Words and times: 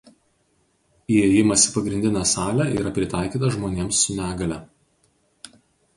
Įėjimas 1.17 1.65
į 1.67 1.75
pagrindinę 1.75 2.23
salę 2.31 2.67
yra 2.79 2.95
pritaikytas 2.97 3.57
žmonėms 3.59 4.03
su 4.07 4.17
negalia. 4.23 4.59